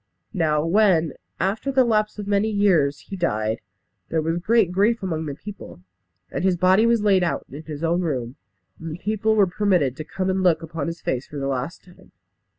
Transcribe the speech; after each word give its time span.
Now 0.33 0.65
when, 0.65 1.13
after 1.39 1.71
the 1.71 1.83
lapse 1.83 2.17
of 2.17 2.25
many 2.25 2.49
years, 2.49 3.01
he 3.01 3.15
died, 3.15 3.61
there 4.09 4.19
was 4.19 4.39
great 4.39 4.71
grief 4.71 5.03
among 5.03 5.27
the 5.27 5.35
people, 5.35 5.83
and 6.31 6.43
his 6.43 6.57
body 6.57 6.87
was 6.87 7.03
laid 7.03 7.23
out 7.23 7.45
in 7.51 7.61
his 7.65 7.83
own 7.83 8.01
room, 8.01 8.35
and 8.79 8.93
the 8.93 8.97
people 8.97 9.35
were 9.35 9.45
permitted 9.45 9.95
to 9.97 10.03
come 10.03 10.31
and 10.31 10.41
look 10.41 10.63
upon 10.63 10.87
his 10.87 11.01
face 11.01 11.27
for 11.27 11.37
the 11.37 11.45
last 11.45 11.83
time. 11.83 12.11